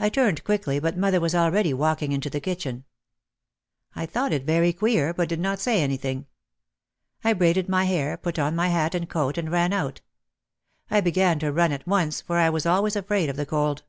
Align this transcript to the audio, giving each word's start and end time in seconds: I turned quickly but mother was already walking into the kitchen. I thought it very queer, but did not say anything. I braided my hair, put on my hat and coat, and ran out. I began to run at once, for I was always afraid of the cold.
I 0.00 0.08
turned 0.08 0.42
quickly 0.42 0.80
but 0.80 0.98
mother 0.98 1.20
was 1.20 1.32
already 1.32 1.72
walking 1.72 2.10
into 2.10 2.28
the 2.28 2.40
kitchen. 2.40 2.84
I 3.94 4.04
thought 4.04 4.32
it 4.32 4.42
very 4.42 4.72
queer, 4.72 5.14
but 5.14 5.28
did 5.28 5.38
not 5.38 5.60
say 5.60 5.80
anything. 5.84 6.26
I 7.22 7.32
braided 7.32 7.68
my 7.68 7.84
hair, 7.84 8.16
put 8.16 8.40
on 8.40 8.56
my 8.56 8.66
hat 8.70 8.96
and 8.96 9.08
coat, 9.08 9.38
and 9.38 9.48
ran 9.48 9.72
out. 9.72 10.00
I 10.90 11.00
began 11.00 11.38
to 11.38 11.52
run 11.52 11.70
at 11.70 11.86
once, 11.86 12.20
for 12.20 12.38
I 12.38 12.50
was 12.50 12.66
always 12.66 12.96
afraid 12.96 13.28
of 13.30 13.36
the 13.36 13.46
cold. 13.46 13.84